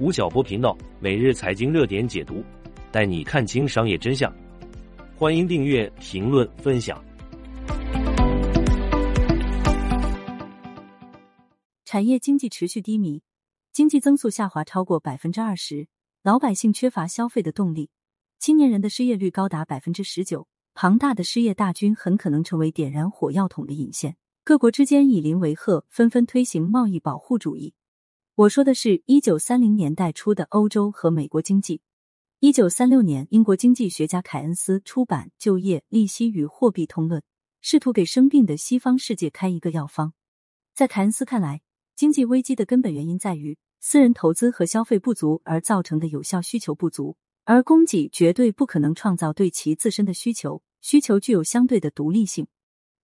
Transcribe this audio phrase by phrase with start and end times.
[0.00, 2.42] 吴晓波频道每日财经热点解读，
[2.90, 4.34] 带你看清商业真相。
[5.14, 7.04] 欢迎订阅、评论、分享。
[11.84, 13.20] 产业经济持续低迷，
[13.74, 15.86] 经济增速下滑超过百分之二十，
[16.22, 17.90] 老百姓缺乏消费的动力，
[18.38, 24.16] 青年人的失业率高达百分之十九，庞大的失业大军很可能成为点燃火药桶的引线。
[24.44, 27.74] 各国之间以邻为壑，纷纷推行贸易保护主义。
[28.36, 31.82] 我说的是一九三零年代初的欧洲和美国经济。
[32.38, 37.20] 一九三六年，英国经济学家凯恩斯出版《就业、利息与货币通论》，
[37.60, 40.14] 试图给生病的西方世界开一个药方。
[40.74, 41.60] 在凯恩斯看来，
[41.96, 52.46] 经济危机的根本原因在于私人投资和消费不足而造成的有效需求不足，而供给绝对不可能创造对其自身的需求，需求具有相对的独立性。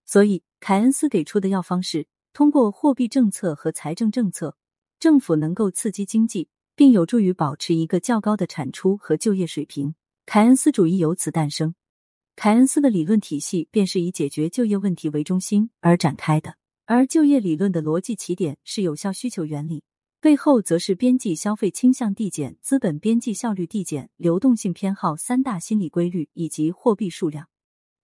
[0.06, 4.56] 所以，凯恩斯给出的药方是通过货币政策和财政政策。
[4.98, 9.94] 政府能够刺激经济，并有助于保持一个较高的产出和就业水平。
[10.24, 11.74] 凯恩斯主义由此诞生。
[12.34, 16.56] 凯恩斯的理论体系便是以解决就业问题为中心而展开的。
[16.84, 19.82] 而就业理论的逻辑起点是有效需求原理，
[20.20, 27.48] 背后则是边际消费倾向递减、资本边际效率递减、流动性偏好三大心理规律以及货币数量。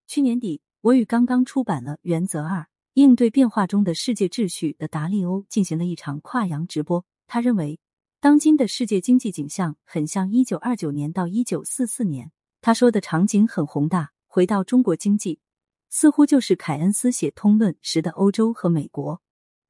[0.06, 2.60] 去年底，我与刚刚出版了《原则二》。
[2.94, 7.04] 应对变化中的世界秩序的达利欧进行了一场跨洋直播。
[7.26, 7.80] 他认为，
[8.20, 12.30] 当今的世界经济景象很像一九二九年到一九四四年。
[12.60, 14.12] 他说的场景很宏大。
[14.34, 15.40] 回到中国经济，
[15.90, 19.20] 似乎就是凯恩斯写《通论》时的欧洲和美国。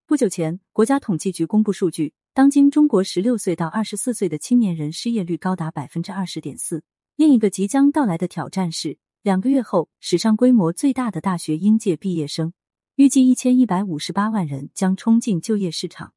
[0.07, 6.85] 不久前，国家统计局公布数据，当今中国十六岁到二十四岁的青年人失业率高达百分之二十点四。
[7.17, 12.53] 另一个即将到来的挑战是，两个月后，史上规模最大的大学应届毕业生。
[13.03, 16.15] 预计一千一百五十八万人将冲进就业市场。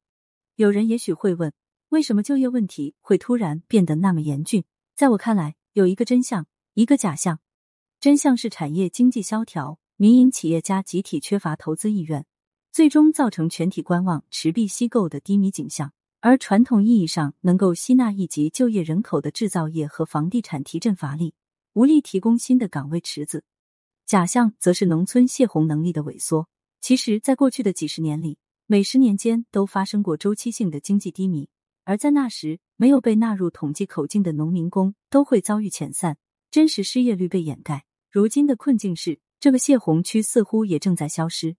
[0.54, 1.52] 有人也许会问，
[1.88, 4.62] 为什么就业问题会突然变得那么严峻？
[4.94, 7.40] 在我看来，有一个真相，一个假象。
[7.98, 12.24] 真相是产业经济萧条，民营企业家集体缺乏投资意愿，
[12.70, 15.92] 最终造成全体观望、持币吸购的低迷景象。
[16.20, 21.34] 而传统意义上能够吸纳一级就业人口的制造业和房地产提振乏力，
[21.72, 23.42] 无力提供新的岗位池子。
[24.06, 26.46] 假象则是农村泄洪能力的萎缩。
[26.80, 31.48] 其实，在过去的几十年里，每十年间都发生过周期性的经济低迷，
[31.84, 36.16] 而在那时，没有被纳入统计口径的农民工都会遭遇遣散，
[36.50, 37.84] 真实失业率被掩盖。
[38.10, 41.56] 如今的困境是，这个泄洪区似乎也正在消失。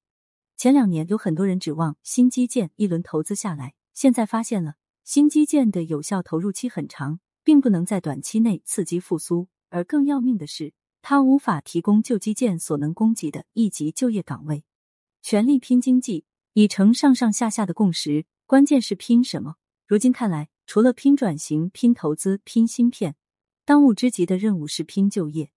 [0.56, 14.64] 前两年有很多人指望新基建一轮投资下来，现在发现了新基建的有效投入期很长，并不能在短期内刺激复苏，而更要命的是，它无法提供旧基建所能供给的一级就业岗位。
[15.30, 16.24] 全力拼经济
[16.54, 19.56] 已成上上下下的共识，关键是拼什么？
[19.86, 23.18] 如今看来，除了拼转型、拼投资、拼芯片，
[23.66, 25.52] 当务之急的任务是拼就业。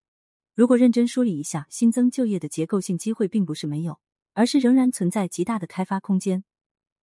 [0.56, 4.00] 如果认真梳理一下，新增就业的结构性机会并不是没有，
[4.32, 6.42] 而是仍然存在极大的开发空间。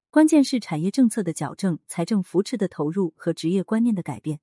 [0.09, 4.41] 关键是产业政策的矫正、财政扶持的投入和职业观念的改变。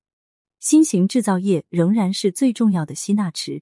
[0.59, 3.61] 新型制造业仍然是最重要的吸纳池。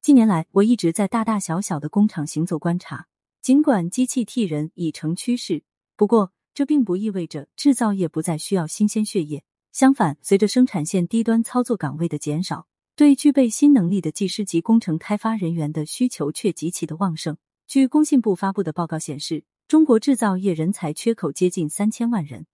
[0.00, 3.06] 近年来，我一直在大大小小的工厂行走观察。
[3.42, 5.64] 尽管机器替人已成趋势，
[5.96, 9.42] 不过这并不意味着制造业不再需要新鲜血液。
[9.72, 17.36] 相反，随着生产线低端操作岗位的减少，对具备新能力的技师及工程开发人员的需求却极其的旺盛。
[17.66, 22.46] 据工信部发布的报告显示，中国制造业人才缺口接近三千万人。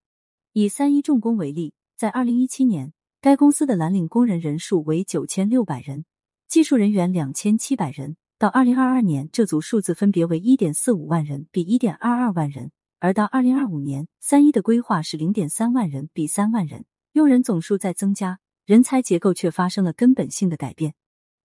[0.54, 6.06] 以三一重工为例，在二零一七年，该公司的蓝领工人人数为九千六百人，
[6.48, 8.16] 技术人员两千七百人。
[8.38, 12.68] 到二零二二年，这组数字分别为一点四五万人，比一点二二万人；
[13.00, 16.84] 而到二零二五年，三一的规划是零点三万人，比三万人。
[17.14, 20.94] 用人总数在增加，人才结构却发生了根本性的改变。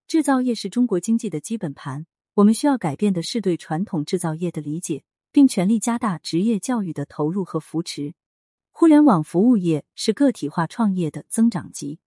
[0.05, 2.05] 制造业是中国经济的基本盘，
[2.35, 8.13] 我们需要改变的是对传统制造业的理解，并全力加大职业教育的投入和扶持。
[8.69, 11.97] 互联网服务业是个体化创业的增长极，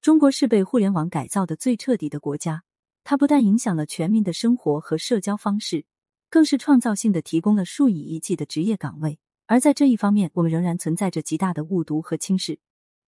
[0.00, 2.62] 中国是被互联网改造的最彻底的国家。
[3.04, 5.84] 它不但影响了全民的生活和社交方式，
[6.30, 9.18] 更是创造性的提供了数以亿计的职业岗位。
[9.46, 12.58] 而在这一方面，我们仍然存在着极大的误读和轻视。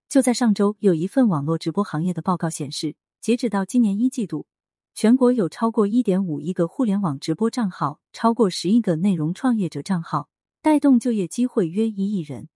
[0.08, 4.46] 就在上周，有一份网络直播行业的报告显示，截止到今年一季度，
[4.94, 10.29] 全国有超过一点五亿个互联网直播账号，超过十亿个内容创业者账号，
[10.61, 12.49] 带动就业机会约一亿人。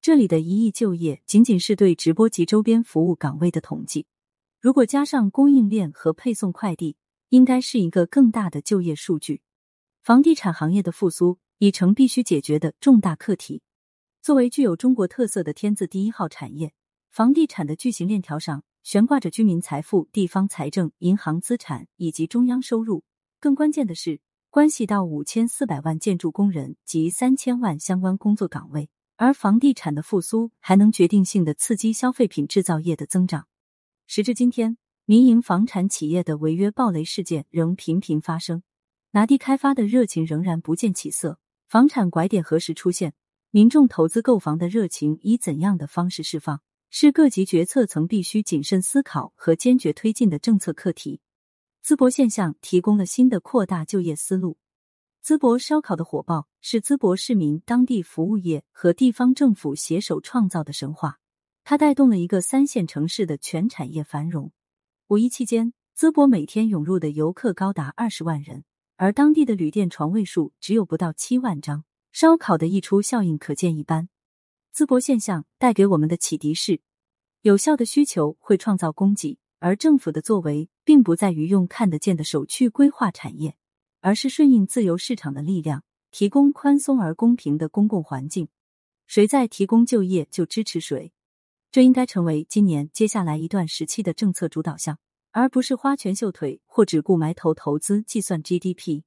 [0.00, 4.06] 这里的一亿就业，仅仅是对直播及周边服务岗位的统计。
[4.62, 6.96] 如果加上供应链和配送快递，
[7.30, 9.42] 应该是一个更大的就业数据。
[10.04, 13.60] 房地产行业的复苏已成必须解决的重大课题。
[14.22, 16.72] 作为具有中国特色的天字第一号产业，
[17.10, 23.02] 房地产的巨型链条上悬挂着居民财富、地方财政、银行资产以及中央收入。
[23.40, 28.88] 更关键的是，关系到五千四百万建筑工人及三千万相关工作岗位。
[29.16, 33.48] 而房地产的复苏还能决定性的刺激消费品制造业的增长。
[34.14, 34.76] 时至今天，
[35.06, 38.62] 民营房产企业的违约暴雷事件仍频频发生，
[39.12, 41.38] 拿地开发的热情仍然不见起色。
[41.66, 43.14] 房产拐点何时出现？
[43.50, 46.60] 民众投资购房的热情以怎样的方式释放？
[46.90, 51.22] 是各级决策层必须谨慎思考和坚决推进的政策课题。
[51.82, 54.58] 淄博现象提供了新的扩大就业思路。
[55.24, 61.18] 淄博烧烤的火爆是淄博市民、当地服务业和地方政府携手创造的神话，
[61.64, 64.52] 它带动了一个三线城市的全产业繁荣。
[65.08, 68.64] 五一期间，淄博每天涌入的游客高达二十万人，
[68.96, 74.08] 而当地的旅店床位数只有不到七万张，烧烤的溢出效应可见一斑。
[74.74, 76.80] 淄博现象带给我们的启迪是：
[77.42, 83.56] 有效的需求会创造供给，而政府的作为并不在于用看得见的手去规划产业。
[84.04, 88.48] 而是顺应自由市场的力量，提供宽松而公平的公共环境。
[89.06, 91.12] 谁在提供就业，就支持谁。
[91.72, 94.98] 这应该成为今年接下来一段时期的政策主导项，
[95.30, 99.04] 而不是花拳绣腿或只顾埋头投资计算 GDP。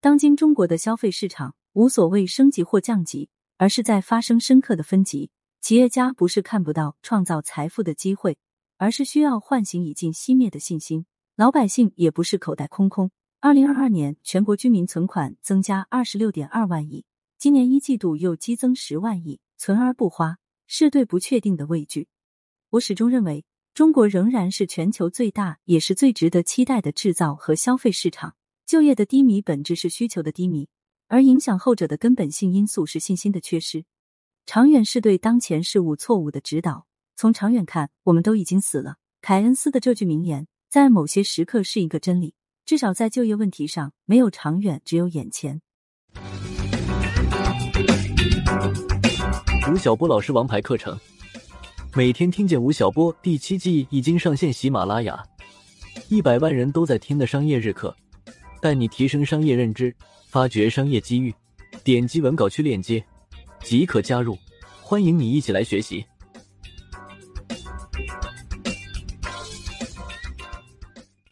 [0.00, 5.32] 当今中国的消费市场无所谓升级或降级，而是在发生深刻的分级。
[5.60, 8.38] 企业家不是看不到创造财富的机会，
[8.76, 11.06] 而是需要唤醒已经熄灭的信心。
[11.34, 13.10] 老百姓也不是口袋空空。
[13.40, 17.04] 二零二二年，全国居民存款增加二十六点二万亿，
[17.36, 20.36] 今年一季度又激增十万亿，存而不花
[20.66, 22.08] 是对不确定的畏惧。
[22.70, 28.34] 我始终认为，中国仍然是全球最大也是最值得期待的制造和消费市场。
[28.64, 30.68] 就业的低迷本质是需求的低迷，
[31.06, 33.84] 而影响后者的根本性因素是信心的缺失。
[34.44, 36.86] 长远是对当前事物错误的指导。
[37.14, 38.96] 从长远看，我们都已经死了。
[39.22, 42.34] 凯恩斯的这句名言，在某些时刻是一个真理。
[42.64, 45.62] 至少在就业问题上，没有长远，只有眼前。
[49.68, 50.96] 吴晓波老师王牌课程，
[51.92, 55.20] 每天听见吴晓波第七季已经上线喜马拉雅，
[56.08, 57.94] 一百万人都在听的商业日课，
[58.60, 59.92] 带你提升商业认知，
[60.28, 61.34] 发掘商业机遇。
[61.82, 63.04] 点击文稿区链接
[63.60, 64.38] 即可加入，
[64.80, 66.06] 欢迎你一起来学习。